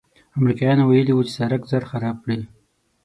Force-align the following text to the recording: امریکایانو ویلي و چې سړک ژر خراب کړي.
امریکایانو 0.39 0.83
ویلي 0.89 1.13
و 1.15 1.25
چې 1.27 1.33
سړک 1.39 1.61
ژر 1.71 1.83
خراب 1.91 2.17
کړي. 2.23 2.39